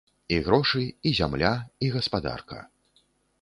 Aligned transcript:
І 0.35 0.37
грошы, 0.45 0.81
і 1.09 1.11
зямля, 1.19 1.51
і 1.89 1.91
гаспадарка. 1.97 2.63